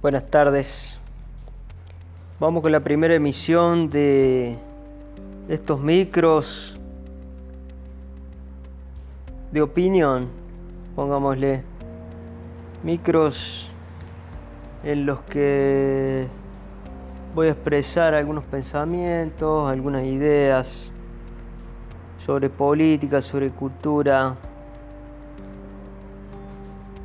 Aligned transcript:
Buenas 0.00 0.30
tardes. 0.30 0.96
Vamos 2.38 2.62
con 2.62 2.70
la 2.70 2.78
primera 2.78 3.16
emisión 3.16 3.90
de 3.90 4.56
estos 5.48 5.80
micros 5.80 6.78
de 9.50 9.60
opinión, 9.60 10.28
pongámosle. 10.94 11.64
Micros 12.84 13.68
en 14.84 15.04
los 15.04 15.18
que 15.22 16.28
voy 17.34 17.48
a 17.48 17.50
expresar 17.50 18.14
algunos 18.14 18.44
pensamientos, 18.44 19.68
algunas 19.68 20.04
ideas 20.04 20.92
sobre 22.24 22.48
política, 22.48 23.20
sobre 23.20 23.50
cultura, 23.50 24.36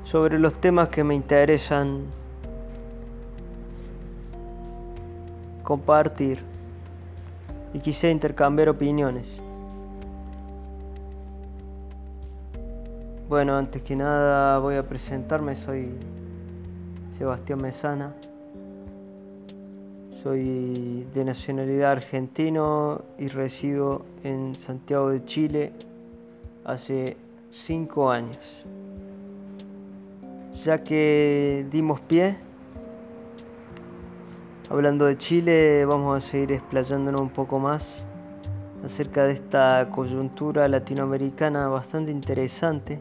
sobre 0.03 0.37
los 0.37 0.53
temas 0.53 0.89
que 0.89 1.03
me 1.03 1.15
interesan 1.15 2.21
compartir 5.63 6.39
y 7.73 7.79
quise 7.79 8.11
intercambiar 8.11 8.69
opiniones. 8.69 9.25
Bueno, 13.27 13.57
antes 13.57 13.81
que 13.81 13.95
nada 13.95 14.59
voy 14.59 14.75
a 14.75 14.87
presentarme, 14.87 15.55
soy 15.55 15.89
Sebastián 17.17 17.59
Mesana, 17.61 18.13
soy 20.21 21.07
de 21.13 21.25
nacionalidad 21.25 21.91
argentino 21.93 23.01
y 23.17 23.27
resido 23.27 24.05
en 24.23 24.55
Santiago 24.55 25.09
de 25.09 25.25
Chile 25.25 25.71
hace 26.63 27.17
cinco 27.49 28.11
años. 28.11 28.63
Ya 30.63 30.83
que 30.83 31.65
dimos 31.71 31.99
pie 32.01 32.37
Hablando 34.73 35.05
de 35.05 35.19
Chile, 35.19 35.85
vamos 35.85 36.17
a 36.17 36.27
seguir 36.27 36.53
explayándonos 36.53 37.21
un 37.21 37.29
poco 37.29 37.59
más 37.59 38.03
acerca 38.83 39.23
de 39.25 39.33
esta 39.33 39.87
coyuntura 39.91 40.67
latinoamericana 40.67 41.67
bastante 41.67 42.09
interesante 42.09 42.99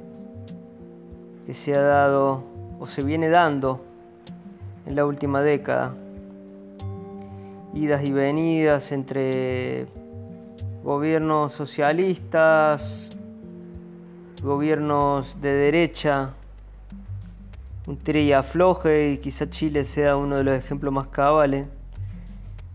que 1.46 1.54
se 1.54 1.74
ha 1.74 1.80
dado 1.80 2.44
o 2.78 2.86
se 2.86 3.02
viene 3.02 3.30
dando 3.30 3.80
en 4.84 4.96
la 4.96 5.06
última 5.06 5.40
década. 5.40 5.94
Idas 7.72 8.04
y 8.04 8.12
venidas 8.12 8.92
entre 8.92 9.86
gobiernos 10.84 11.54
socialistas, 11.54 13.08
gobiernos 14.42 15.40
de 15.40 15.54
derecha, 15.54 16.34
un 17.86 17.96
tira 17.96 18.38
afloje 18.38 19.12
y 19.12 19.18
quizá 19.18 19.50
Chile 19.50 19.84
sea 19.84 20.16
uno 20.16 20.36
de 20.36 20.44
los 20.44 20.56
ejemplos 20.56 20.92
más 20.92 21.08
cabales 21.08 21.66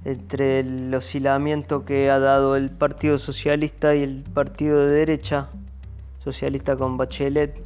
entre 0.03 0.59
el 0.59 0.93
oscilamiento 0.93 1.85
que 1.85 2.09
ha 2.09 2.19
dado 2.19 2.55
el 2.55 2.69
Partido 2.69 3.17
Socialista 3.17 3.95
y 3.95 4.03
el 4.03 4.23
Partido 4.23 4.85
de 4.85 4.93
Derecha, 4.93 5.49
socialista 6.23 6.75
con 6.75 6.97
Bachelet, 6.97 7.61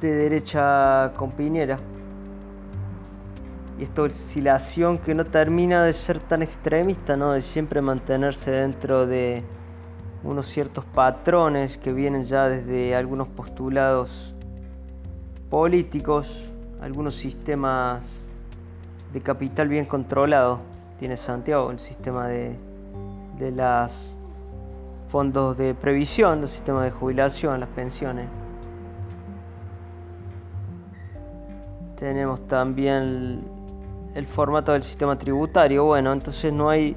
de 0.00 0.12
derecha 0.12 1.12
con 1.16 1.32
Piñera. 1.32 1.78
Y 3.78 3.84
esta 3.84 4.02
oscilación 4.02 4.98
que 4.98 5.14
no 5.14 5.24
termina 5.24 5.82
de 5.84 5.92
ser 5.92 6.18
tan 6.18 6.42
extremista, 6.42 7.16
¿no? 7.16 7.32
de 7.32 7.42
siempre 7.42 7.80
mantenerse 7.80 8.50
dentro 8.50 9.06
de 9.06 9.42
unos 10.24 10.46
ciertos 10.46 10.84
patrones 10.86 11.76
que 11.76 11.92
vienen 11.92 12.24
ya 12.24 12.48
desde 12.48 12.96
algunos 12.96 13.28
postulados 13.28 14.32
políticos, 15.50 16.28
algunos 16.80 17.14
sistemas 17.14 18.02
de 19.12 19.20
capital 19.20 19.68
bien 19.68 19.84
controlado. 19.84 20.60
Tiene 20.98 21.16
Santiago 21.16 21.70
el 21.70 21.78
sistema 21.78 22.26
de, 22.26 22.56
de 23.38 23.50
los 23.50 24.16
fondos 25.08 25.58
de 25.58 25.74
previsión, 25.74 26.40
el 26.42 26.48
sistema 26.48 26.82
de 26.82 26.90
jubilación, 26.90 27.60
las 27.60 27.68
pensiones. 27.68 28.28
Tenemos 31.98 32.46
también 32.48 33.44
el 34.14 34.26
formato 34.26 34.72
del 34.72 34.82
sistema 34.82 35.16
tributario. 35.18 35.84
Bueno, 35.84 36.12
entonces 36.12 36.52
no 36.52 36.68
hay... 36.68 36.96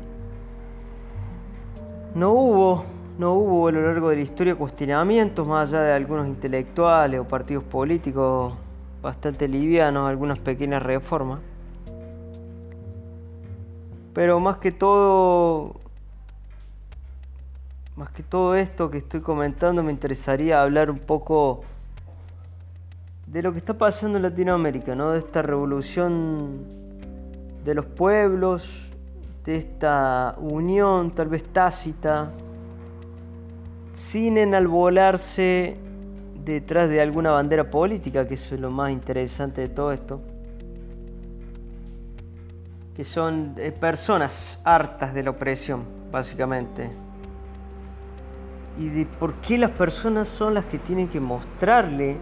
No 2.15 2.31
hubo 2.31 2.96
no 3.17 3.33
hubo 3.33 3.67
a 3.67 3.71
lo 3.71 3.81
largo 3.81 4.09
de 4.09 4.17
la 4.17 4.21
historia 4.21 4.55
cuestionamientos 4.55 5.47
más 5.47 5.69
allá 5.69 5.81
de 5.81 5.93
algunos 5.93 6.27
intelectuales 6.27 7.19
o 7.19 7.23
partidos 7.23 7.63
políticos 7.63 8.53
bastante 9.01 9.47
livianos, 9.47 10.07
algunas 10.07 10.37
pequeñas 10.39 10.83
reformas. 10.83 11.39
Pero 14.13 14.39
más 14.39 14.57
que 14.57 14.71
todo, 14.71 15.75
más 17.95 18.09
que 18.09 18.23
todo 18.23 18.55
esto 18.55 18.89
que 18.89 18.99
estoy 18.99 19.21
comentando, 19.21 19.81
me 19.83 19.91
interesaría 19.91 20.61
hablar 20.61 20.91
un 20.91 20.99
poco 20.99 21.61
de 23.27 23.41
lo 23.41 23.51
que 23.51 23.59
está 23.59 23.75
pasando 23.75 24.17
en 24.17 24.23
Latinoamérica, 24.23 24.95
¿no? 24.95 25.11
De 25.11 25.19
esta 25.19 25.41
revolución 25.41 26.65
de 27.63 27.73
los 27.73 27.85
pueblos, 27.85 28.67
de 29.43 29.57
esta 29.57 30.35
unión 30.39 31.11
tal 31.11 31.27
vez 31.27 31.43
tácita 31.43 32.31
sin 33.97 34.37
enalbolarse 34.37 35.75
detrás 36.45 36.87
de 36.87 37.01
alguna 37.01 37.31
bandera 37.31 37.69
política, 37.69 38.27
que 38.27 38.35
eso 38.35 38.53
es 38.53 38.61
lo 38.61 38.69
más 38.69 38.91
interesante 38.91 39.61
de 39.61 39.67
todo 39.67 39.91
esto, 39.91 40.21
que 42.95 43.03
son 43.03 43.55
eh, 43.57 43.71
personas 43.71 44.59
hartas 44.63 45.15
de 45.15 45.23
la 45.23 45.31
opresión, 45.31 45.83
básicamente. 46.11 46.91
Y 48.77 48.89
de 48.89 49.07
por 49.07 49.33
qué 49.35 49.57
las 49.57 49.71
personas 49.71 50.27
son 50.27 50.53
las 50.53 50.65
que 50.65 50.77
tienen 50.77 51.07
que 51.07 51.19
mostrarle 51.19 52.17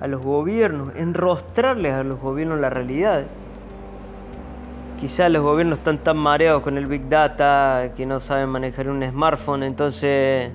a 0.00 0.06
los 0.06 0.22
gobiernos, 0.22 0.94
enrostrarles 0.96 1.92
a 1.92 2.02
los 2.04 2.18
gobiernos 2.18 2.58
la 2.58 2.70
realidad. 2.70 3.24
Quizás 4.98 5.30
los 5.30 5.42
gobiernos 5.42 5.78
están 5.78 5.98
tan 5.98 6.16
mareados 6.16 6.62
con 6.62 6.78
el 6.78 6.86
Big 6.86 7.06
Data 7.06 7.92
que 7.94 8.06
no 8.06 8.18
saben 8.18 8.48
manejar 8.48 8.88
un 8.88 9.04
smartphone, 9.04 9.62
entonces 9.62 10.52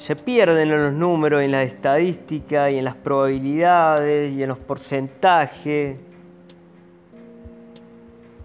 se 0.00 0.16
pierden 0.16 0.70
en 0.70 0.78
los 0.78 0.92
números, 0.94 1.42
en 1.42 1.52
las 1.52 1.66
estadísticas 1.66 2.72
y 2.72 2.78
en 2.78 2.84
las 2.86 2.94
probabilidades 2.94 4.32
y 4.32 4.42
en 4.42 4.48
los 4.48 4.58
porcentajes. 4.58 5.98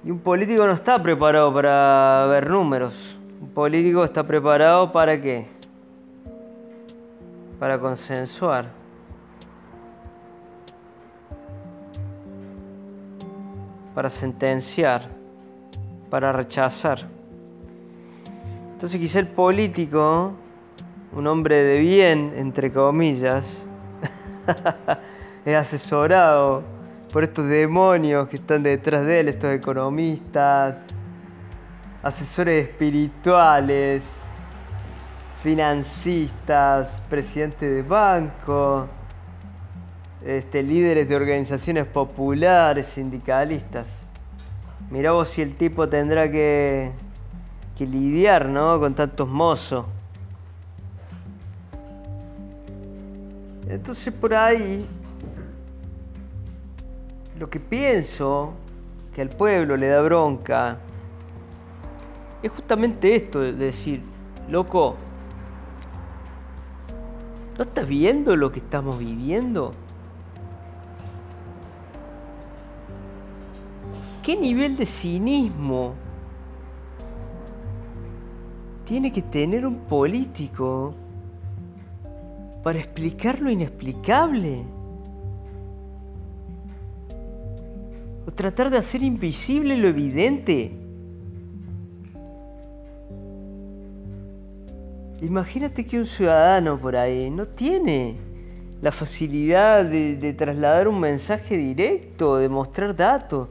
Y 0.04 0.12
un 0.12 0.20
político 0.20 0.68
no 0.68 0.74
está 0.74 1.02
preparado 1.02 1.54
para 1.54 2.26
ver 2.30 2.50
números. 2.50 3.18
Un 3.42 3.50
político 3.50 4.04
está 4.04 4.22
preparado 4.22 4.92
para 4.92 5.20
qué? 5.20 5.48
Para 7.58 7.80
consensuar. 7.80 8.66
Para 13.96 14.10
sentenciar. 14.10 15.08
Para 16.10 16.34
rechazar. 16.34 17.08
Entonces 18.74 19.00
quizá 19.00 19.20
el 19.20 19.30
político 19.30 20.34
un 21.16 21.28
hombre 21.28 21.64
de 21.64 21.80
bien, 21.80 22.34
entre 22.36 22.74
comillas, 22.74 23.46
es 25.46 25.56
asesorado 25.56 26.64
por 27.14 27.24
estos 27.24 27.48
demonios 27.48 28.28
que 28.28 28.36
están 28.36 28.64
detrás 28.64 29.06
de 29.06 29.22
él, 29.22 29.30
estos 29.30 29.54
economistas, 29.54 30.86
asesores 32.04 32.68
espirituales, 32.68 34.02
financistas, 35.42 37.02
presidentes 37.10 37.62
de 37.62 37.82
bancos, 37.82 38.86
este, 40.26 40.62
líderes 40.62 41.08
de 41.08 41.16
organizaciones 41.16 41.86
populares, 41.86 42.88
sindicalistas. 42.88 43.86
Mirá 44.90 45.14
vos 45.14 45.30
si 45.30 45.42
el 45.42 45.56
tipo 45.56 45.88
tendrá 45.88 46.30
que, 46.30 46.92
que 47.78 47.86
lidiar 47.86 48.50
¿no? 48.50 48.78
con 48.82 48.94
tantos 48.94 49.30
mozos. 49.30 49.86
Entonces 53.68 54.14
por 54.14 54.34
ahí, 54.34 54.86
lo 57.40 57.50
que 57.50 57.60
pienso 57.60 58.54
que 59.14 59.22
al 59.22 59.30
pueblo 59.30 59.76
le 59.76 59.88
da 59.88 60.02
bronca 60.02 60.78
es 62.44 62.52
justamente 62.52 63.16
esto 63.16 63.40
de 63.40 63.54
decir, 63.54 64.02
loco, 64.50 64.96
¿no 67.58 67.64
estás 67.64 67.88
viendo 67.88 68.36
lo 68.36 68.52
que 68.52 68.60
estamos 68.60 69.00
viviendo? 69.00 69.74
¿Qué 74.22 74.36
nivel 74.36 74.78
de 74.78 74.86
cinismo 74.86 75.94
tiene 78.86 79.12
que 79.12 79.22
tener 79.22 79.66
un 79.66 79.80
político 79.86 80.94
para 82.66 82.80
explicar 82.80 83.40
lo 83.42 83.52
inexplicable. 83.52 84.64
O 88.26 88.32
tratar 88.32 88.72
de 88.72 88.80
hacer 88.80 89.04
invisible 89.04 89.78
lo 89.78 89.88
evidente. 89.88 90.72
Imagínate 95.22 95.86
que 95.86 96.00
un 96.00 96.08
ciudadano 96.08 96.80
por 96.80 96.96
ahí 96.96 97.30
no 97.30 97.46
tiene 97.46 98.16
la 98.82 98.92
facilidad 98.92 99.86
de, 99.86 100.34
trasladar 100.34 100.88
un 100.88 101.00
mensaje 101.00 101.58
directo, 101.58 102.38
de 102.38 102.50
mostrar 102.50 102.96
datos. 102.96 103.48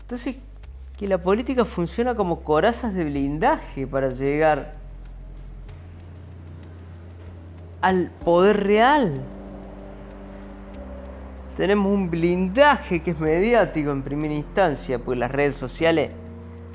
Entonces, 0.00 0.34
que 0.98 1.06
la 1.06 1.18
política 1.18 1.64
funciona 1.64 2.16
como 2.16 2.40
corazas 2.40 2.94
de 2.94 3.04
blindaje 3.04 3.86
para 3.86 4.08
llegar 4.08 4.79
al 7.80 8.10
poder 8.24 8.64
real. 8.64 9.14
Tenemos 11.56 11.92
un 11.92 12.10
blindaje 12.10 13.02
que 13.02 13.10
es 13.10 13.20
mediático 13.20 13.90
en 13.90 14.02
primera 14.02 14.32
instancia, 14.32 14.98
pues 14.98 15.18
las 15.18 15.30
redes 15.30 15.56
sociales, 15.56 16.12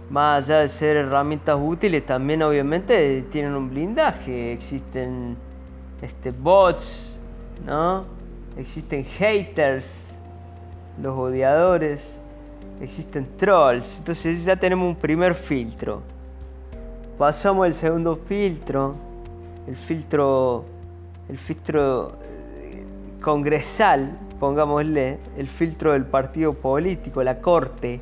más 0.10 0.46
allá 0.46 0.60
de 0.60 0.68
ser 0.68 0.98
herramientas 0.98 1.60
útiles, 1.60 2.06
también 2.06 2.44
obviamente 2.44 3.24
tienen 3.32 3.56
un 3.56 3.70
blindaje. 3.70 4.54
Existen 4.54 5.36
este, 6.02 6.32
bots, 6.32 7.18
¿no? 7.66 8.06
Existen 8.58 9.04
haters, 9.04 10.16
los 11.02 11.18
odiadores, 11.18 12.02
existen 12.80 13.28
trolls. 13.38 13.98
Entonces 14.00 14.46
ya 14.46 14.56
tenemos 14.56 14.88
un 14.88 14.96
primer 14.96 15.34
filtro. 15.34 16.02
Pasamos 17.18 17.66
al 17.66 17.74
segundo 17.74 18.18
filtro, 18.28 18.96
el 19.68 19.76
filtro 19.76 20.66
el 21.30 21.38
filtro 21.38 22.18
eh, 22.62 22.84
congresal, 23.22 24.18
pongámosle, 24.40 25.20
el 25.38 25.48
filtro 25.48 25.94
del 25.94 26.06
partido 26.06 26.54
político, 26.54 27.24
la 27.24 27.40
corte, 27.40 28.02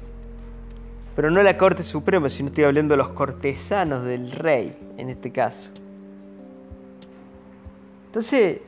pero 1.15 1.29
no 1.29 1.43
la 1.43 1.57
corte 1.57 1.83
suprema, 1.83 2.27
sino 2.29 2.49
estoy 2.49 2.63
hablando 2.63 2.93
de 2.93 2.97
los 2.97 3.09
cortesanos 3.09 4.03
del 4.03 4.31
rey, 4.31 4.75
en 4.97 5.09
este 5.09 5.31
caso. 5.31 5.69
Entonces, 8.07 8.59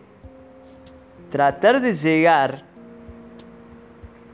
tratar 1.32 1.82
de 1.82 1.94
llegar 1.94 2.64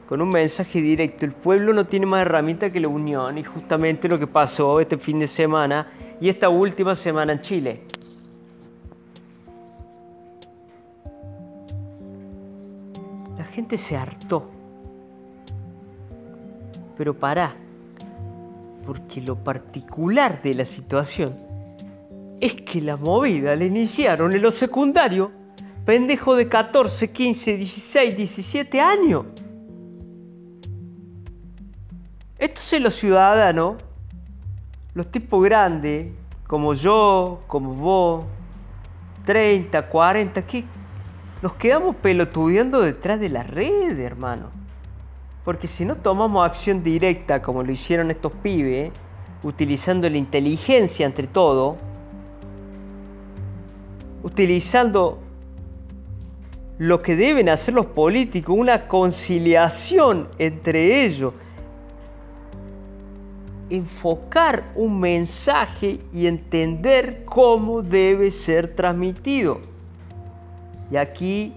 con 0.07 0.21
un 0.21 0.29
mensaje 0.29 0.81
directo, 0.81 1.25
el 1.25 1.31
pueblo 1.31 1.71
no 1.71 1.85
tiene 1.85 2.05
más 2.05 2.21
herramienta 2.21 2.69
que 2.69 2.81
la 2.81 2.89
unión, 2.89 3.37
y 3.37 3.43
justamente 3.43 4.09
lo 4.09 4.19
que 4.19 4.27
pasó 4.27 4.79
este 4.81 4.97
fin 4.97 5.19
de 5.19 5.27
semana 5.27 5.87
y 6.19 6.27
esta 6.27 6.49
última 6.49 6.97
semana 6.97 7.31
en 7.31 7.41
Chile. 7.41 7.81
Gente 13.71 13.77
se 13.77 13.95
hartó. 13.95 14.49
Pero 16.97 17.13
pará, 17.13 17.55
porque 18.85 19.21
lo 19.21 19.35
particular 19.35 20.41
de 20.41 20.53
la 20.53 20.65
situación 20.65 21.35
es 22.41 22.55
que 22.55 22.81
la 22.81 22.97
movida 22.97 23.55
la 23.55 23.65
iniciaron 23.65 24.33
en 24.33 24.41
los 24.41 24.55
secundarios 24.55 25.29
pendejo 25.85 26.35
de 26.35 26.47
14, 26.47 27.11
15, 27.11 27.57
16, 27.57 28.17
17 28.17 28.81
años. 28.81 29.25
Entonces 32.37 32.81
los 32.81 32.95
ciudadanos, 32.95 33.75
los 34.93 35.09
tipos 35.09 35.43
grandes, 35.43 36.11
como 36.45 36.73
yo, 36.73 37.43
como 37.47 37.73
vos, 37.75 38.25
30, 39.25 39.87
40, 39.87 40.41
¿qué, 40.45 40.65
nos 41.41 41.53
quedamos 41.53 41.95
pelotudeando 41.95 42.81
detrás 42.81 43.19
de 43.19 43.29
la 43.29 43.43
red, 43.43 43.97
hermano. 43.99 44.49
Porque 45.43 45.67
si 45.67 45.85
no 45.85 45.95
tomamos 45.95 46.45
acción 46.45 46.83
directa 46.83 47.41
como 47.41 47.63
lo 47.63 47.71
hicieron 47.71 48.11
estos 48.11 48.31
pibes, 48.31 48.91
utilizando 49.43 50.07
la 50.07 50.17
inteligencia 50.17 51.05
entre 51.05 51.25
todo, 51.25 51.77
utilizando 54.21 55.19
lo 56.77 56.99
que 56.99 57.15
deben 57.15 57.49
hacer 57.49 57.73
los 57.73 57.87
políticos, 57.87 58.55
una 58.57 58.87
conciliación 58.87 60.27
entre 60.37 61.05
ellos, 61.05 61.33
enfocar 63.71 64.71
un 64.75 64.99
mensaje 64.99 65.99
y 66.13 66.27
entender 66.27 67.23
cómo 67.25 67.81
debe 67.81 68.29
ser 68.29 68.75
transmitido. 68.75 69.59
Y 70.91 70.97
aquí 70.97 71.53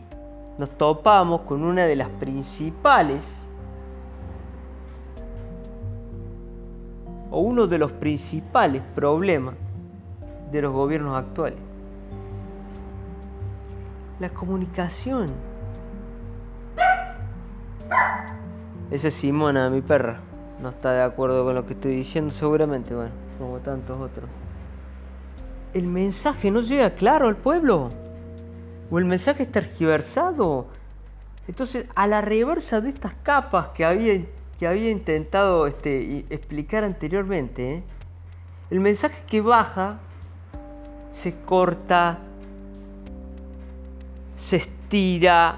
nos 0.58 0.70
topamos 0.70 1.40
con 1.42 1.64
una 1.64 1.84
de 1.86 1.96
las 1.96 2.08
principales 2.08 3.36
o 7.32 7.40
uno 7.40 7.66
de 7.66 7.78
los 7.78 7.90
principales 7.90 8.80
problemas 8.94 9.56
de 10.52 10.62
los 10.62 10.72
gobiernos 10.72 11.16
actuales. 11.16 11.58
La 14.20 14.28
comunicación. 14.28 15.26
Esa 18.92 19.08
es 19.08 19.14
Simona, 19.14 19.68
mi 19.68 19.80
perra. 19.80 20.20
No 20.62 20.68
está 20.68 20.92
de 20.92 21.02
acuerdo 21.02 21.44
con 21.44 21.56
lo 21.56 21.66
que 21.66 21.72
estoy 21.72 21.96
diciendo 21.96 22.30
seguramente, 22.30 22.94
bueno, 22.94 23.10
como 23.36 23.58
tantos 23.58 24.00
otros. 24.00 24.30
El 25.72 25.88
mensaje 25.88 26.52
no 26.52 26.60
llega 26.60 26.90
claro 26.90 27.26
al 27.26 27.34
pueblo 27.34 27.88
o 28.94 28.98
el 29.00 29.06
mensaje 29.06 29.42
es 29.42 29.50
tergiversado. 29.50 30.68
Entonces, 31.48 31.84
a 31.96 32.06
la 32.06 32.20
reversa 32.20 32.80
de 32.80 32.90
estas 32.90 33.12
capas 33.24 33.70
que 33.74 33.84
había, 33.84 34.24
que 34.56 34.68
había 34.68 34.88
intentado 34.88 35.66
este, 35.66 36.24
explicar 36.30 36.84
anteriormente, 36.84 37.74
¿eh? 37.74 37.82
el 38.70 38.78
mensaje 38.78 39.16
que 39.26 39.40
baja 39.40 39.98
se 41.12 41.34
corta, 41.44 42.20
se 44.36 44.58
estira, 44.58 45.56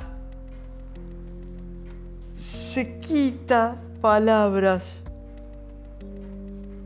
se 2.35 3.01
quita 3.01 3.77
palabras, 4.01 4.83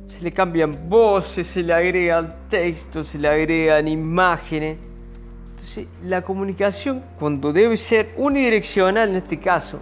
se 0.08 0.20
le 0.20 0.32
cambian 0.32 0.88
voces, 0.88 1.46
se 1.46 1.62
le 1.62 1.72
agregan 1.72 2.34
textos, 2.48 3.06
se 3.06 3.18
le 3.20 3.28
agregan 3.28 3.86
imágenes 3.86 4.89
la 6.04 6.22
comunicación, 6.22 7.02
cuando 7.18 7.52
debe 7.52 7.76
ser 7.76 8.14
unidireccional 8.16 9.10
en 9.10 9.16
este 9.16 9.38
caso, 9.38 9.78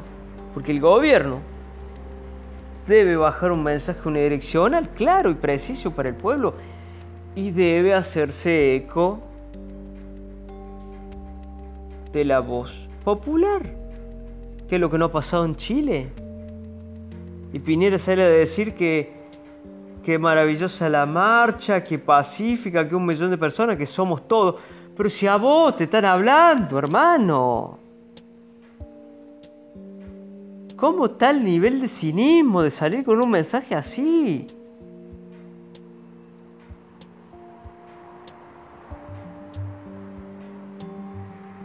porque 0.55 0.73
el 0.73 0.81
gobierno 0.81 1.41
debe 2.87 3.17
bajar 3.17 3.53
un 3.53 3.63
mensaje 3.63 4.09
unidireccional, 4.09 4.89
claro 4.91 5.31
y 5.31 5.35
preciso 5.35 5.91
para 5.93 6.09
el 6.09 6.15
pueblo, 6.15 6.55
y 7.35 7.51
debe 7.51 7.95
hacerse 7.95 8.75
eco 8.75 9.21
de 12.13 12.25
la 12.25 12.41
voz 12.41 12.89
popular, 13.05 13.63
que 14.69 14.75
es 14.75 14.81
lo 14.81 14.91
que 14.91 14.99
no 14.99 15.07
ha 15.07 15.13
pasado 15.13 15.45
en 15.45 15.55
Chile. 15.55 16.09
Y 17.53 17.59
Piñera 17.59 17.99
sale 17.99 18.23
a 18.23 18.29
decir 18.29 18.75
que, 18.75 19.13
que 20.03 20.19
maravillosa 20.19 20.89
la 20.89 21.07
marcha, 21.07 21.85
que 21.85 21.99
pacífica, 21.99 22.89
que 22.89 22.95
un 22.95 23.07
millón 23.07 23.31
de 23.31 23.39
personas, 23.39 23.77
que 23.77 23.87
somos 23.87 24.27
todos. 24.27 24.57
Pero 24.99 25.11
si 25.11 25.28
a 25.28 25.37
vos 25.37 25.76
te 25.76 25.85
están 25.85 26.05
hablando, 26.05 26.76
hermano. 26.76 27.78
¿Cómo 30.75 31.07
está 31.07 31.31
el 31.31 31.45
nivel 31.45 31.81
de 31.81 31.87
cinismo 31.87 32.62
de 32.62 32.71
salir 32.73 33.05
con 33.05 33.23
un 33.23 33.31
mensaje 33.31 33.76
así? 33.76 34.49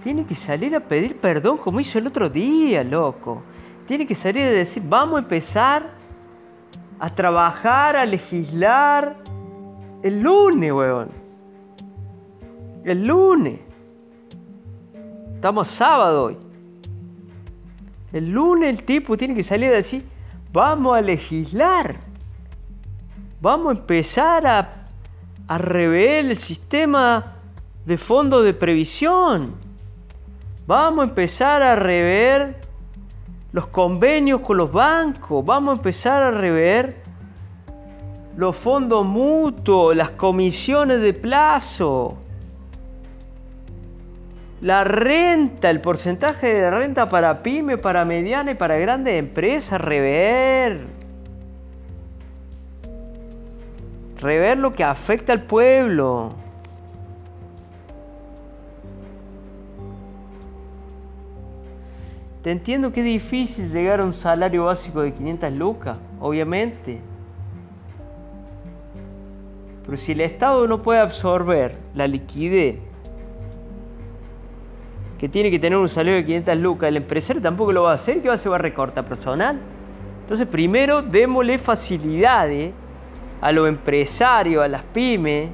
Tiene 0.04 0.28
que 0.28 0.36
salir 0.36 0.76
a 0.76 0.80
pedir 0.80 1.18
perdón 1.18 1.58
como 1.58 1.80
hizo 1.80 1.98
el 1.98 2.06
otro 2.06 2.30
día, 2.30 2.84
loco. 2.84 3.42
Tiene 3.88 4.06
que 4.06 4.14
salir 4.14 4.44
a 4.44 4.52
decir, 4.52 4.84
vamos 4.86 5.16
a 5.16 5.20
empezar 5.24 5.90
a 7.00 7.10
trabajar, 7.10 7.96
a 7.96 8.06
legislar 8.06 9.16
el 10.04 10.22
lunes, 10.22 10.72
weón. 10.72 11.23
El 12.84 13.06
lunes. 13.06 13.60
Estamos 15.36 15.70
sábado 15.70 16.26
hoy. 16.26 16.38
El 18.12 18.30
lunes 18.30 18.70
el 18.78 18.84
tipo 18.84 19.16
tiene 19.16 19.34
que 19.34 19.44
salir 19.44 19.70
a 19.70 19.76
decir, 19.76 20.06
vamos 20.52 20.98
a 20.98 21.02
legislar. 21.02 21.96
Vamos 23.42 23.76
a 23.76 23.80
empezar 23.80 24.46
a, 24.46 24.88
a 25.48 25.58
rever 25.58 26.26
el 26.26 26.38
sistema 26.38 27.38
de 27.86 27.98
fondo 27.98 28.42
de 28.42 28.54
previsión. 28.54 29.56
Vamos 30.68 31.06
a 31.06 31.10
empezar 31.10 31.62
a 31.62 31.76
rever 31.76 32.60
los 33.54 33.68
convenios 33.68 34.42
con 34.42 34.58
los 34.58 34.72
bancos. 34.72 35.44
Vamos 35.46 35.70
a 35.70 35.78
empezar 35.78 36.22
a 36.22 36.32
rever 36.32 37.02
los 38.36 38.58
fondos 38.58 39.06
mutuos, 39.06 39.96
las 39.96 40.10
comisiones 40.12 41.00
de 41.00 41.14
plazo 41.14 42.23
La 44.64 44.86
renta, 44.86 45.70
el 45.70 45.82
porcentaje 45.82 46.48
de 46.48 46.72
renta 46.72 47.10
para 47.10 47.44
pyme, 47.44 47.78
para 47.78 48.06
mediana 48.06 48.52
y 48.52 48.56
para 48.56 48.78
grandes 48.78 49.20
empresas, 49.20 49.82
rever. 49.82 50.86
Rever 54.22 54.58
lo 54.58 54.72
que 54.72 54.86
afecta 54.86 55.34
al 55.34 55.42
pueblo. 55.42 56.30
Te 62.42 62.52
entiendo 62.52 62.94
que 62.94 63.02
es 63.02 63.06
difícil 63.06 63.70
llegar 63.70 64.00
a 64.00 64.06
un 64.06 64.14
salario 64.14 64.64
básico 64.64 65.02
de 65.02 65.12
500 65.14 65.52
lucas, 65.52 66.00
obviamente. 66.22 67.02
Pero 69.86 69.98
si 69.98 70.14
el 70.14 70.22
Estado 70.22 70.66
no 70.70 70.82
puede 70.82 71.02
absorber 71.02 71.76
la 71.94 72.08
liquidez 72.08 72.93
que 75.24 75.30
tiene 75.30 75.50
que 75.50 75.58
tener 75.58 75.80
un 75.80 75.88
salario 75.88 76.18
de 76.18 76.26
500 76.26 76.58
lucas, 76.58 76.90
el 76.90 76.98
empresario 76.98 77.42
tampoco 77.42 77.72
lo 77.72 77.84
va 77.84 77.94
a 77.94 77.96
hacer, 77.96 78.22
¿qué 78.22 78.28
va 78.28 78.34
a 78.34 78.36
hacer? 78.36 78.52
Va 78.52 78.56
a 78.56 78.60
recortar 78.60 79.06
personal. 79.06 79.58
Entonces, 80.20 80.46
primero 80.46 81.02
démosle 81.02 81.58
facilidades 81.60 82.74
a 83.40 83.54
los 83.54 83.70
empresarios, 83.70 84.62
a 84.62 84.68
las 84.68 84.84
pymes. 84.84 85.50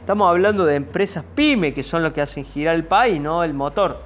Estamos 0.00 0.26
hablando 0.26 0.64
de 0.64 0.76
empresas 0.76 1.22
pymes, 1.34 1.74
que 1.74 1.82
son 1.82 2.02
los 2.02 2.14
que 2.14 2.22
hacen 2.22 2.46
girar 2.46 2.76
el 2.76 2.84
país, 2.84 3.20
¿no? 3.20 3.44
El 3.44 3.52
motor. 3.52 4.00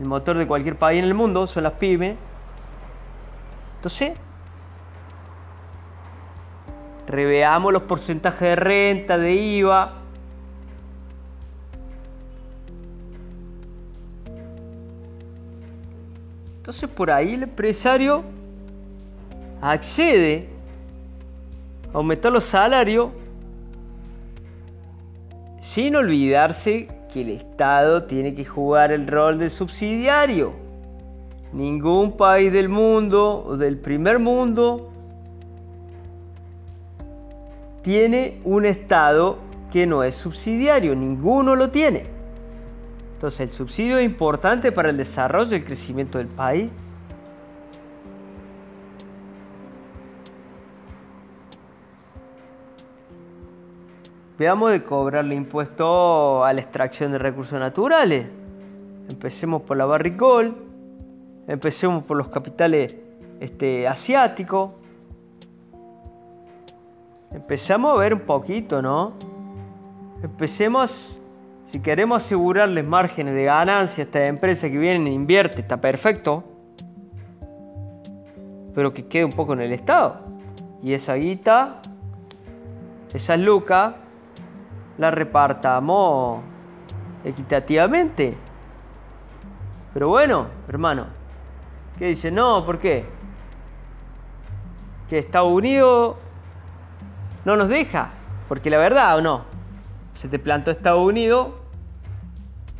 El 0.00 0.06
motor 0.06 0.38
de 0.38 0.46
cualquier 0.46 0.76
país 0.76 1.00
en 1.00 1.04
el 1.04 1.12
mundo 1.12 1.46
son 1.46 1.64
las 1.64 1.74
pymes. 1.74 2.16
Entonces, 3.76 4.18
reveamos 7.06 7.74
los 7.74 7.82
porcentajes 7.82 8.40
de 8.40 8.56
renta, 8.56 9.18
de 9.18 9.34
IVA, 9.34 9.99
Entonces 16.70 16.88
por 16.88 17.10
ahí 17.10 17.34
el 17.34 17.42
empresario 17.42 18.22
accede 19.60 20.46
a 21.92 21.96
aumentar 21.96 22.30
los 22.30 22.44
salarios 22.44 23.08
sin 25.60 25.96
olvidarse 25.96 26.86
que 27.12 27.22
el 27.22 27.30
Estado 27.30 28.04
tiene 28.04 28.36
que 28.36 28.44
jugar 28.44 28.92
el 28.92 29.08
rol 29.08 29.40
de 29.40 29.50
subsidiario. 29.50 30.52
Ningún 31.52 32.16
país 32.16 32.52
del 32.52 32.68
mundo 32.68 33.46
o 33.48 33.56
del 33.56 33.76
primer 33.76 34.20
mundo 34.20 34.92
tiene 37.82 38.38
un 38.44 38.64
Estado 38.64 39.38
que 39.72 39.88
no 39.88 40.04
es 40.04 40.14
subsidiario, 40.14 40.94
ninguno 40.94 41.56
lo 41.56 41.70
tiene. 41.70 42.19
Entonces, 43.20 43.40
el 43.40 43.52
subsidio 43.52 43.98
es 43.98 44.06
importante 44.06 44.72
para 44.72 44.88
el 44.88 44.96
desarrollo 44.96 45.52
y 45.52 45.56
el 45.56 45.64
crecimiento 45.66 46.16
del 46.16 46.28
país. 46.28 46.70
Veamos 54.38 54.70
de 54.70 54.82
cobrarle 54.82 55.34
impuesto 55.34 56.42
a 56.42 56.50
la 56.54 56.62
extracción 56.62 57.12
de 57.12 57.18
recursos 57.18 57.60
naturales. 57.60 58.26
Empecemos 59.10 59.60
por 59.60 59.76
la 59.76 59.84
barricol, 59.84 60.56
empecemos 61.46 62.02
por 62.04 62.16
los 62.16 62.28
capitales 62.28 62.96
este, 63.38 63.86
asiáticos. 63.86 64.70
Empezamos 67.32 67.94
a 67.94 68.00
ver 68.00 68.14
un 68.14 68.20
poquito, 68.20 68.80
¿no? 68.80 69.12
Empecemos 70.22 71.19
si 71.70 71.78
queremos 71.78 72.24
asegurarles 72.24 72.84
márgenes 72.84 73.34
de 73.34 73.44
ganancia 73.44 74.02
a 74.02 74.06
estas 74.06 74.28
empresas 74.28 74.70
que 74.70 74.76
vienen 74.76 75.06
e 75.06 75.12
invierten, 75.12 75.60
está 75.60 75.80
perfecto. 75.80 76.42
Pero 78.74 78.92
que 78.92 79.06
quede 79.06 79.24
un 79.24 79.32
poco 79.32 79.52
en 79.52 79.60
el 79.60 79.72
Estado. 79.72 80.20
Y 80.82 80.94
esa 80.94 81.14
guita, 81.14 81.80
esa 83.14 83.36
lucas, 83.36 83.94
la 84.98 85.12
repartamos 85.12 86.42
equitativamente. 87.24 88.36
Pero 89.94 90.08
bueno, 90.08 90.46
hermano, 90.68 91.06
¿qué 91.98 92.06
dice? 92.06 92.32
No, 92.32 92.66
¿por 92.66 92.80
qué? 92.80 93.04
Que 95.08 95.18
Estados 95.18 95.52
Unidos 95.52 96.16
no 97.44 97.56
nos 97.56 97.68
deja. 97.68 98.10
Porque 98.48 98.70
la 98.70 98.78
verdad 98.78 99.16
o 99.16 99.20
no, 99.20 99.44
se 100.14 100.28
te 100.28 100.40
plantó 100.40 100.72
Estados 100.72 101.06
Unidos, 101.06 101.59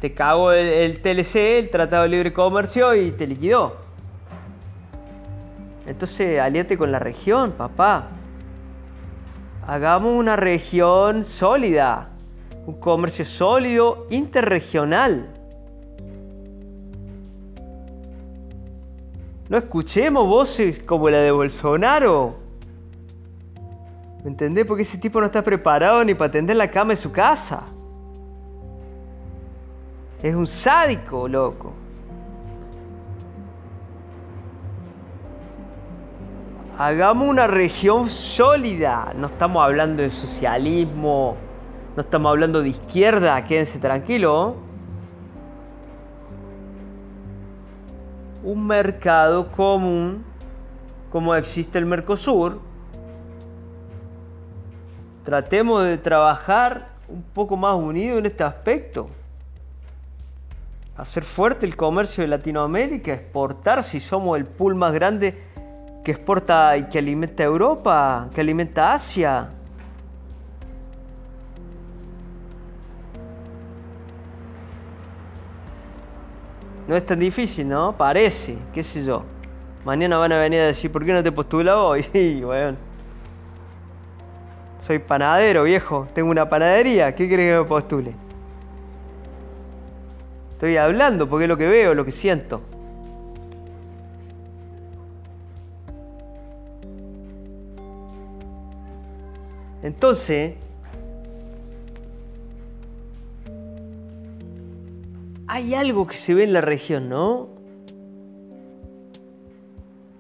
te 0.01 0.13
cagó 0.15 0.53
el, 0.53 1.01
TLC, 1.01 1.37
el 1.59 1.71
Tratado 1.71 2.05
de 2.05 2.09
Libre 2.09 2.33
Comercio, 2.33 2.95
y 2.95 3.13
te 3.13 3.27
liquidó. 3.27 3.77
Entonces, 5.87 6.39
aliate 6.39 6.79
con 6.79 6.91
la 6.91 6.99
región, 6.99 7.53
papá. 7.53 8.09
Hagamos 9.67 10.13
una 10.15 10.37
región 10.37 11.25
sólida, 11.25 12.11
un 12.67 12.81
comercio 12.81 13.25
sólido, 13.25 14.07
interregional. 14.11 15.27
No 19.49 19.59
escuchemos 19.59 20.27
voces 20.27 20.79
como 20.79 21.11
la 21.11 21.19
de 21.19 21.31
Bolsonaro 21.33 22.51
¿Me 24.23 24.31
entendés? 24.31 24.67
Porque 24.67 24.83
ese 24.83 24.99
tipo 24.99 25.19
no 25.21 25.27
está 25.27 25.43
preparado 25.43 26.05
ni 26.05 26.15
para 26.15 26.31
tender 26.31 26.57
la 26.57 26.71
cama 26.71 26.93
en 26.93 26.97
su 26.99 27.11
casa. 27.11 27.65
Es 30.23 30.35
un 30.35 30.47
sádico, 30.47 31.29
loco. 31.29 31.73
Hagamos 36.79 37.29
una 37.29 37.47
región 37.47 38.11
sólida. 38.11 39.13
No 39.17 39.27
estamos 39.29 39.63
hablando 39.63 40.03
de 40.03 40.11
socialismo. 40.11 41.37
No 41.97 42.03
estamos 42.03 42.31
hablando 42.31 42.63
de 42.63 42.69
izquierda. 42.71 43.45
Quédense 43.45 43.79
tranquilos. 43.79 44.55
Un 48.43 48.67
mercado 48.67 49.51
común 49.53 50.25
como 51.11 51.35
existe 51.35 51.77
el 51.79 51.87
Mercosur 51.87 52.61
tratemos 55.25 55.85
de 55.85 55.99
trabajar 55.99 56.89
un 57.09 57.23
poco 57.23 57.57
más 57.57 57.75
unido 57.75 58.19
en 58.19 58.27
este 58.27 58.43
aspecto. 58.43 59.09
Hacer 61.01 61.25
fuerte 61.25 61.65
el 61.65 61.77
comercio 61.77 62.23
de 62.23 62.29
Latinoamérica, 62.29 63.15
exportar 63.15 63.83
si 63.85 64.01
somos 64.01 64.37
el 64.37 64.45
pool 64.45 64.75
más 64.75 64.93
grande 64.93 65.35
que 66.05 66.13
exporta 66.13 66.77
y 66.77 66.85
que 66.91 66.99
alimenta 66.99 67.43
Europa, 67.43 68.29
que 68.35 68.43
alimenta 68.43 68.93
Asia. 68.93 69.49
No 76.87 76.95
es 76.95 77.07
tan 77.07 77.19
difícil, 77.19 77.67
¿no? 77.67 77.97
Parece, 77.97 78.59
qué 78.75 78.83
sé 78.83 79.03
yo. 79.03 79.23
Mañana 79.87 80.19
van 80.19 80.33
a 80.33 80.39
venir 80.39 80.61
a 80.61 80.67
decir, 80.67 80.93
¿por 80.93 81.03
qué 81.07 81.15
no 81.15 81.23
te 81.23 81.33
postulas 81.33 81.77
hoy? 81.77 82.05
Bueno. 82.45 82.77
Soy 84.81 84.99
panadero, 84.99 85.63
viejo. 85.63 86.07
Tengo 86.13 86.31
una 86.31 86.47
panadería. 86.47 87.15
¿Qué 87.15 87.27
crees 87.27 87.55
que 87.55 87.59
me 87.59 87.65
postule? 87.65 88.30
Estoy 90.61 90.77
hablando 90.77 91.27
porque 91.27 91.45
es 91.45 91.49
lo 91.49 91.57
que 91.57 91.67
veo, 91.67 91.95
lo 91.95 92.05
que 92.05 92.13
siento. 92.13 92.61
Entonces, 99.83 100.57
hay 105.47 105.73
algo 105.73 106.07
que 106.07 106.15
se 106.15 106.35
ve 106.35 106.45
en 106.45 106.53
la 106.53 106.61
región, 106.61 107.09
¿no? 107.09 107.49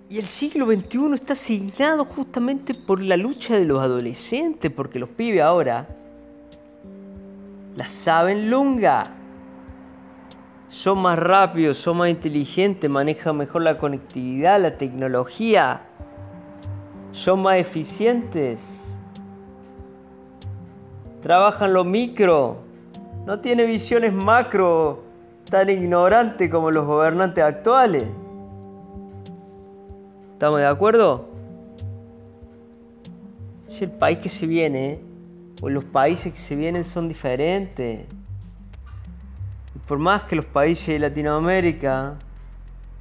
Y 0.08 0.16
el 0.16 0.24
siglo 0.24 0.64
XXI 0.64 1.12
está 1.12 1.34
asignado 1.34 2.06
justamente 2.06 2.72
por 2.72 3.02
la 3.02 3.18
lucha 3.18 3.58
de 3.58 3.66
los 3.66 3.78
adolescentes, 3.78 4.70
porque 4.70 4.98
los 4.98 5.10
pibes 5.10 5.42
ahora 5.42 5.86
la 7.76 7.86
saben 7.86 8.48
lunga. 8.48 9.18
Son 10.70 11.00
más 11.00 11.18
rápidos, 11.18 11.78
son 11.78 11.96
más 11.96 12.10
inteligentes, 12.10 12.88
manejan 12.88 13.36
mejor 13.36 13.62
la 13.62 13.76
conectividad, 13.76 14.60
la 14.60 14.78
tecnología. 14.78 15.82
Son 17.10 17.42
más 17.42 17.56
eficientes. 17.56 18.96
Trabajan 21.22 21.72
lo 21.72 21.82
micro. 21.82 22.58
No 23.26 23.40
tiene 23.40 23.64
visiones 23.64 24.12
macro 24.12 25.02
tan 25.50 25.68
ignorantes 25.68 26.48
como 26.48 26.70
los 26.70 26.86
gobernantes 26.86 27.42
actuales. 27.42 28.04
¿Estamos 30.34 30.60
de 30.60 30.66
acuerdo? 30.66 31.30
Si 33.68 33.84
el 33.84 33.90
país 33.90 34.18
que 34.18 34.28
se 34.28 34.46
viene, 34.46 35.00
o 35.60 35.68
los 35.68 35.84
países 35.84 36.32
que 36.32 36.38
se 36.38 36.54
vienen 36.54 36.84
son 36.84 37.08
diferentes. 37.08 38.06
Por 39.90 39.98
más 39.98 40.22
que 40.22 40.36
los 40.36 40.44
países 40.44 40.86
de 40.86 41.00
Latinoamérica 41.00 42.14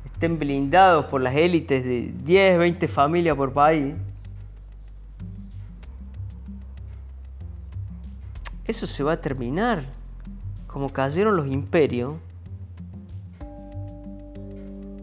estén 0.05 0.39
blindados 0.39 1.05
por 1.05 1.21
las 1.21 1.35
élites 1.35 1.83
de 1.83 2.11
10, 2.23 2.57
20 2.57 2.87
familias 2.87 3.35
por 3.35 3.53
país, 3.53 3.93
eso 8.65 8.87
se 8.87 9.03
va 9.03 9.11
a 9.11 9.21
terminar. 9.21 9.83
Como 10.65 10.89
cayeron 10.89 11.35
los 11.35 11.45
imperios, 11.45 12.15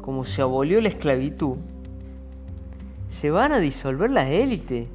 como 0.00 0.24
se 0.24 0.42
abolió 0.42 0.80
la 0.80 0.88
esclavitud, 0.88 1.56
se 3.10 3.30
van 3.30 3.52
a 3.52 3.60
disolver 3.60 4.10
las 4.10 4.28
élites, 4.28 4.88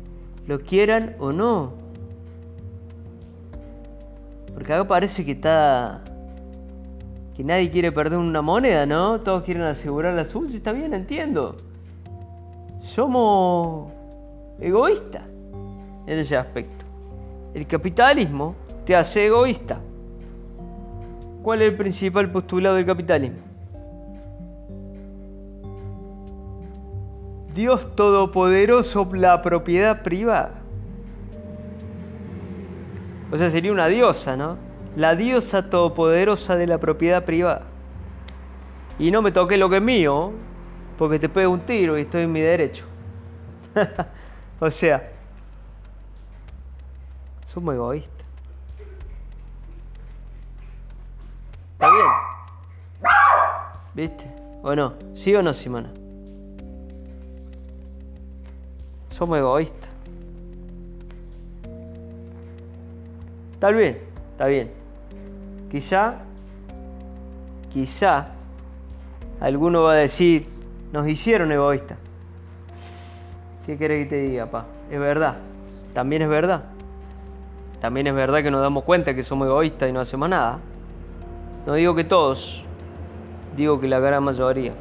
lo 0.45 0.59
quieran 0.59 1.15
o 1.19 1.31
no. 1.31 1.71
Porque 4.53 4.73
acá 4.73 4.85
parece 4.85 5.23
que 5.23 5.31
está. 5.31 6.03
Que 7.35 7.43
nadie 7.43 7.71
quiere 7.71 7.91
perder 7.91 8.19
una 8.19 8.41
moneda, 8.41 8.85
¿no? 8.85 9.21
Todos 9.21 9.43
quieren 9.43 9.63
asegurar 9.63 10.13
la 10.13 10.25
suya. 10.25 10.55
Está 10.55 10.71
bien, 10.71 10.93
entiendo. 10.93 11.55
Somos 12.81 13.91
egoístas 14.59 15.23
en 16.07 16.19
ese 16.19 16.35
aspecto. 16.35 16.85
El 17.53 17.67
capitalismo 17.67 18.55
te 18.85 18.95
hace 18.95 19.27
egoísta. 19.27 19.79
¿Cuál 21.41 21.61
es 21.61 21.71
el 21.71 21.77
principal 21.77 22.31
postulado 22.31 22.75
del 22.75 22.85
capitalismo? 22.85 23.39
Dios 27.53 27.95
Todopoderoso, 27.95 29.09
la 29.13 29.41
propiedad 29.41 30.03
privada. 30.03 30.61
O 33.31 33.37
sea, 33.37 33.49
sería 33.49 33.71
una 33.71 33.87
diosa, 33.87 34.35
¿no? 34.37 34.70
La 34.95 35.15
diosa 35.15 35.69
todopoderosa 35.69 36.55
de 36.55 36.67
la 36.67 36.77
propiedad 36.77 37.23
privada. 37.23 37.61
Y 38.99 39.09
no 39.11 39.21
me 39.21 39.31
toque 39.31 39.57
lo 39.57 39.69
que 39.69 39.77
es 39.77 39.81
mío, 39.81 40.33
porque 40.97 41.17
te 41.17 41.29
pego 41.29 41.51
un 41.51 41.61
tiro 41.61 41.97
y 41.97 42.01
estoy 42.01 42.23
en 42.23 42.31
mi 42.31 42.41
derecho. 42.41 42.85
o 44.59 44.69
sea, 44.69 45.11
somos 47.47 47.73
egoístas. 47.73 48.27
¿Está 51.73 51.89
bien? 51.89 52.05
¿Viste? 53.95 54.35
¿O 54.61 54.75
no? 54.75 54.93
¿Sí 55.15 55.33
o 55.33 55.41
no, 55.41 55.53
Simona? 55.53 55.89
Somos 59.09 59.39
egoístas. 59.39 59.89
Está 63.53 63.69
bien, 63.69 63.99
está 64.33 64.45
bien. 64.45 64.80
Quizá, 65.71 66.15
quizá, 67.71 68.27
alguno 69.39 69.83
va 69.83 69.93
a 69.93 69.95
decir, 69.95 70.49
nos 70.91 71.07
hicieron 71.07 71.49
egoístas. 71.53 71.97
¿Qué 73.65 73.77
querés 73.77 74.03
que 74.03 74.09
te 74.09 74.21
diga, 74.23 74.47
pa? 74.47 74.65
Es 74.91 74.99
verdad. 74.99 75.37
También 75.93 76.23
es 76.23 76.27
verdad. 76.27 76.63
También 77.79 78.07
es 78.07 78.13
verdad 78.13 78.43
que 78.43 78.51
nos 78.51 78.61
damos 78.61 78.83
cuenta 78.83 79.15
que 79.15 79.23
somos 79.23 79.47
egoístas 79.47 79.89
y 79.89 79.93
no 79.93 80.01
hacemos 80.01 80.27
nada. 80.27 80.59
No 81.65 81.75
digo 81.75 81.95
que 81.95 82.03
todos, 82.03 82.65
digo 83.55 83.79
que 83.79 83.87
la 83.87 83.99
gran 83.99 84.23
mayoría. 84.23 84.73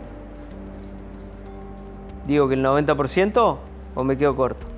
Digo 2.26 2.49
que 2.49 2.54
el 2.54 2.64
90% 2.64 3.59
o 3.94 4.04
me 4.04 4.18
quedo 4.18 4.35
corto. 4.35 4.70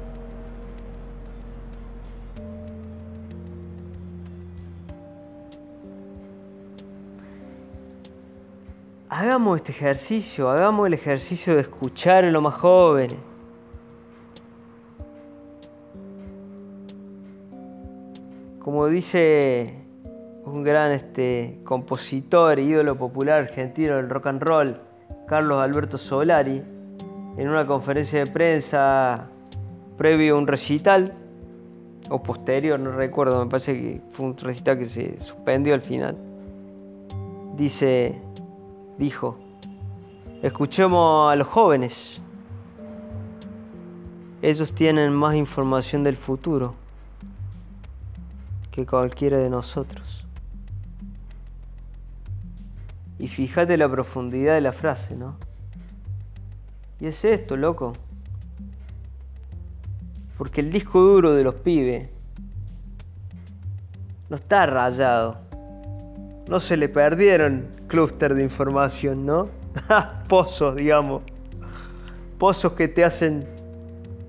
Hagamos 9.23 9.59
este 9.59 9.71
ejercicio, 9.71 10.51
hagamos 10.51 10.85
el 10.89 10.95
ejercicio 10.95 11.55
de 11.55 11.61
escuchar 11.61 12.25
a 12.25 12.31
los 12.33 12.43
más 12.43 12.55
jóvenes. 12.55 13.19
Como 18.59 18.89
dice 18.89 19.77
un 20.45 20.65
gran 20.65 20.91
este, 20.91 21.61
compositor, 21.63 22.59
ídolo 22.59 22.99
popular 22.99 23.43
argentino 23.43 23.95
del 23.95 24.11
rock 24.11 24.27
and 24.27 24.43
roll, 24.43 24.81
Carlos 25.29 25.63
Alberto 25.63 25.99
Solari, 25.99 26.61
en 27.37 27.49
una 27.49 27.65
conferencia 27.65 28.25
de 28.25 28.27
prensa 28.29 29.29
previo 29.97 30.35
a 30.35 30.39
un 30.39 30.49
recital, 30.49 31.15
o 32.11 32.21
posterior, 32.25 32.81
no 32.81 32.91
recuerdo, 32.91 33.45
me 33.45 33.49
parece 33.49 33.75
que 33.75 34.01
fue 34.11 34.27
un 34.27 34.37
recital 34.37 34.79
que 34.79 34.87
se 34.87 35.21
suspendió 35.21 35.75
al 35.75 35.83
final. 35.83 36.17
Dice, 37.57 38.21
dijo, 39.03 39.37
escuchemos 40.43 41.33
a 41.33 41.35
los 41.35 41.49
jóvenes. 41.49 42.21
Ellos 44.41 44.73
tienen 44.73 45.13
más 45.13 45.35
información 45.35 46.05
del 46.05 46.17
futuro 46.17 46.75
que 48.71 48.87
cualquiera 48.87 49.39
de 49.39 49.51
nosotros. 49.51 50.25
Y 53.19 53.27
fíjate 53.27 53.77
la 53.77 53.89
profundidad 53.89 54.55
de 54.55 54.61
la 54.61 54.73
frase, 54.73 55.17
¿no? 55.17 55.37
Y 57.01 57.07
es 57.07 57.25
esto, 57.25 57.57
loco. 57.57 57.95
Porque 60.39 60.61
el 60.61 60.71
disco 60.71 61.01
duro 61.01 61.35
de 61.35 61.43
los 61.43 61.57
pibes 61.57 62.09
no 64.29 64.37
está 64.37 64.67
rayado. 64.67 65.39
No 66.49 66.61
se 66.61 66.77
le 66.77 66.89
perdieron 66.89 67.82
clúster 67.93 68.35
de 68.35 68.43
información, 68.43 69.27
¿no? 69.27 69.49
Pozos, 70.27 70.75
digamos. 70.75 71.21
Pozos 72.39 72.73
que 72.73 72.89
te 72.89 73.05
hacen 73.05 73.47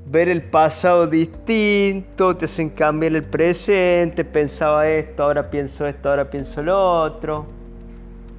ver 0.06 0.28
el 0.28 0.43
pasado 0.43 1.08
distinto, 1.08 2.36
te 2.36 2.43
hacen 2.43 2.69
cambiar 2.69 3.15
el 3.15 3.23
presente, 3.23 4.26
pensaba 4.26 4.86
esto, 4.89 5.23
ahora 5.23 5.49
pienso 5.49 5.88
esto, 5.88 6.10
ahora 6.10 6.30
pienso 6.30 6.62
lo 6.62 6.78
otro. 6.78 7.45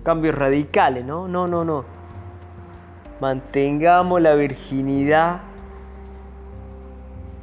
Cambios 0.03 0.35
radicales, 0.35 1.07
¿no? 1.07 1.27
No, 1.27 1.47
no, 1.47 1.65
no. 1.65 1.87
Mantengamos 3.19 4.21
la 4.21 4.35
virginidad 4.35 5.41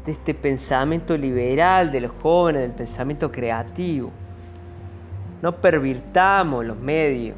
de 0.05 0.11
este 0.11 0.35
pensamiento 0.35 1.17
liberal 1.17 1.91
de 1.91 2.01
los 2.01 2.11
jóvenes, 2.21 2.61
del 2.61 2.73
pensamiento 2.73 3.31
creativo. 3.31 4.11
No 5.41 5.55
pervirtamos 5.55 6.63
los 6.63 6.77
medios. 6.77 7.35